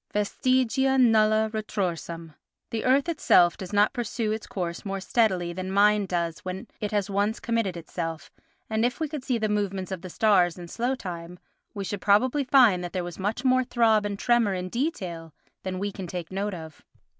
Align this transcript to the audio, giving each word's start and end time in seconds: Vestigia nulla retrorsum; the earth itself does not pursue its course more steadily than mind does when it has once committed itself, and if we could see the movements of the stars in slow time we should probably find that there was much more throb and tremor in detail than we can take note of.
Vestigia 0.15 0.97
nulla 0.97 1.51
retrorsum; 1.53 2.33
the 2.71 2.83
earth 2.85 3.07
itself 3.07 3.55
does 3.55 3.71
not 3.71 3.93
pursue 3.93 4.31
its 4.31 4.47
course 4.47 4.83
more 4.83 4.99
steadily 4.99 5.53
than 5.53 5.69
mind 5.71 6.07
does 6.07 6.39
when 6.39 6.67
it 6.79 6.89
has 6.89 7.07
once 7.07 7.39
committed 7.39 7.77
itself, 7.77 8.31
and 8.67 8.83
if 8.83 8.99
we 8.99 9.07
could 9.07 9.23
see 9.23 9.37
the 9.37 9.47
movements 9.47 9.91
of 9.91 10.01
the 10.01 10.09
stars 10.09 10.57
in 10.57 10.67
slow 10.67 10.95
time 10.95 11.37
we 11.75 11.83
should 11.83 12.01
probably 12.01 12.43
find 12.43 12.83
that 12.83 12.93
there 12.93 13.03
was 13.03 13.19
much 13.19 13.45
more 13.45 13.63
throb 13.63 14.03
and 14.03 14.17
tremor 14.17 14.55
in 14.55 14.69
detail 14.69 15.35
than 15.61 15.77
we 15.77 15.91
can 15.91 16.07
take 16.07 16.31
note 16.31 16.55
of. 16.55 16.83